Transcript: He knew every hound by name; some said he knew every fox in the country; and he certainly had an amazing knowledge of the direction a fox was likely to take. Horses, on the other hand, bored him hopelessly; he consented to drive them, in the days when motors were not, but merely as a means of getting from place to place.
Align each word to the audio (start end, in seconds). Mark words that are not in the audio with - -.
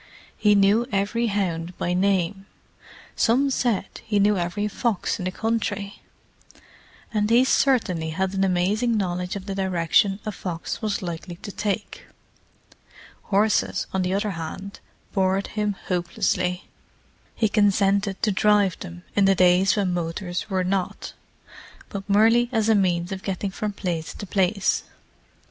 He 0.35 0.55
knew 0.55 0.87
every 0.91 1.27
hound 1.27 1.77
by 1.77 1.93
name; 1.93 2.47
some 3.15 3.51
said 3.51 3.85
he 4.03 4.17
knew 4.17 4.35
every 4.35 4.67
fox 4.67 5.19
in 5.19 5.25
the 5.25 5.31
country; 5.31 6.01
and 7.13 7.29
he 7.29 7.45
certainly 7.45 8.09
had 8.09 8.33
an 8.33 8.43
amazing 8.43 8.97
knowledge 8.97 9.35
of 9.35 9.45
the 9.45 9.53
direction 9.53 10.19
a 10.25 10.31
fox 10.31 10.81
was 10.81 11.03
likely 11.03 11.35
to 11.43 11.51
take. 11.51 12.07
Horses, 13.25 13.85
on 13.93 14.01
the 14.01 14.15
other 14.15 14.31
hand, 14.31 14.79
bored 15.13 15.45
him 15.53 15.73
hopelessly; 15.85 16.67
he 17.35 17.47
consented 17.47 18.19
to 18.23 18.31
drive 18.31 18.79
them, 18.79 19.03
in 19.15 19.25
the 19.25 19.35
days 19.35 19.75
when 19.75 19.93
motors 19.93 20.49
were 20.49 20.63
not, 20.63 21.13
but 21.89 22.09
merely 22.09 22.49
as 22.51 22.69
a 22.69 22.73
means 22.73 23.11
of 23.11 23.21
getting 23.21 23.51
from 23.51 23.71
place 23.71 24.15
to 24.15 24.25
place. 24.25 24.81